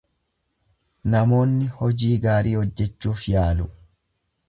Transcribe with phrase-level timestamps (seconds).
[1.15, 3.73] Namoonni hojii gaarii hojjechuuf yaalu.